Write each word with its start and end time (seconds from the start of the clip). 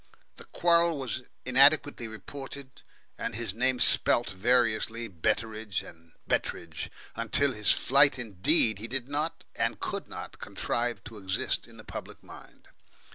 The 0.37 0.45
quarrel 0.45 0.97
was 0.97 1.21
inadequately 1.45 2.07
reported, 2.07 2.81
and 3.19 3.35
his 3.35 3.53
name 3.53 3.79
spelt 3.79 4.31
variously 4.31 5.07
Betteridge 5.07 5.83
and 5.83 6.13
Betridge. 6.27 6.89
Until 7.15 7.53
his 7.53 7.71
flight 7.71 8.17
indeed, 8.17 8.79
he 8.79 8.87
did 8.87 9.07
not 9.07 9.43
and 9.55 9.79
could 9.79 10.07
not 10.07 10.39
contrive 10.39 11.03
to 11.03 11.19
exist 11.19 11.67
in 11.67 11.77
the 11.77 11.83
public 11.83 12.23
mind. 12.23 12.69